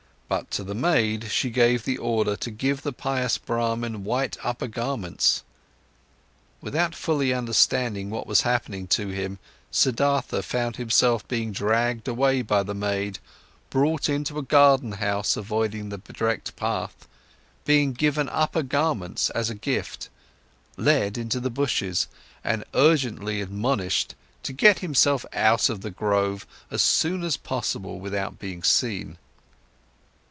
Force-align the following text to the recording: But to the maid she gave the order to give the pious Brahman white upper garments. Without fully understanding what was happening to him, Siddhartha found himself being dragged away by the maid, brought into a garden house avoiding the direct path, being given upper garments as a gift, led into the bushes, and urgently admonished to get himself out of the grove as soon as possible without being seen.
But 0.31 0.49
to 0.51 0.63
the 0.63 0.73
maid 0.73 1.29
she 1.29 1.49
gave 1.49 1.83
the 1.83 1.97
order 1.97 2.37
to 2.37 2.51
give 2.51 2.83
the 2.83 2.93
pious 2.93 3.37
Brahman 3.37 4.05
white 4.05 4.37
upper 4.41 4.67
garments. 4.67 5.43
Without 6.61 6.95
fully 6.95 7.33
understanding 7.33 8.09
what 8.09 8.25
was 8.27 8.41
happening 8.43 8.87
to 8.87 9.09
him, 9.09 9.39
Siddhartha 9.71 10.41
found 10.41 10.77
himself 10.77 11.27
being 11.27 11.51
dragged 11.51 12.07
away 12.07 12.41
by 12.43 12.63
the 12.63 12.73
maid, 12.73 13.19
brought 13.69 14.07
into 14.07 14.39
a 14.39 14.41
garden 14.41 14.93
house 14.93 15.35
avoiding 15.35 15.89
the 15.89 15.97
direct 15.97 16.55
path, 16.55 17.09
being 17.65 17.91
given 17.91 18.29
upper 18.29 18.63
garments 18.63 19.31
as 19.31 19.49
a 19.49 19.53
gift, 19.53 20.07
led 20.77 21.17
into 21.17 21.41
the 21.41 21.49
bushes, 21.49 22.07
and 22.41 22.63
urgently 22.73 23.41
admonished 23.41 24.15
to 24.43 24.53
get 24.53 24.79
himself 24.79 25.25
out 25.33 25.67
of 25.67 25.81
the 25.81 25.91
grove 25.91 26.47
as 26.71 26.81
soon 26.81 27.21
as 27.21 27.35
possible 27.35 27.99
without 27.99 28.39
being 28.39 28.63
seen. 28.63 29.17